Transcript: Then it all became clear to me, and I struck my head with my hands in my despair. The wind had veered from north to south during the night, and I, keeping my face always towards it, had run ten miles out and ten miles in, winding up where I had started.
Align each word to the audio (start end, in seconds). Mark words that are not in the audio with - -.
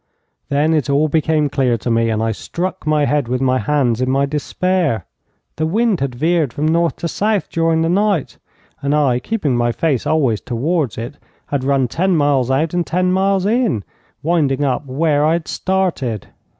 Then 0.49 0.73
it 0.73 0.89
all 0.89 1.07
became 1.09 1.47
clear 1.47 1.77
to 1.77 1.91
me, 1.91 2.09
and 2.09 2.23
I 2.23 2.31
struck 2.31 2.87
my 2.87 3.05
head 3.05 3.27
with 3.27 3.39
my 3.39 3.59
hands 3.59 4.01
in 4.01 4.09
my 4.09 4.25
despair. 4.25 5.05
The 5.57 5.67
wind 5.67 5.99
had 5.99 6.15
veered 6.15 6.51
from 6.53 6.67
north 6.67 6.95
to 6.95 7.07
south 7.07 7.51
during 7.51 7.83
the 7.83 7.87
night, 7.87 8.39
and 8.81 8.95
I, 8.95 9.19
keeping 9.19 9.55
my 9.55 9.71
face 9.71 10.07
always 10.07 10.41
towards 10.41 10.97
it, 10.97 11.17
had 11.45 11.63
run 11.63 11.87
ten 11.87 12.15
miles 12.17 12.49
out 12.49 12.73
and 12.73 12.83
ten 12.83 13.11
miles 13.11 13.45
in, 13.45 13.83
winding 14.23 14.63
up 14.63 14.87
where 14.87 15.23
I 15.23 15.33
had 15.33 15.47
started. 15.47 16.29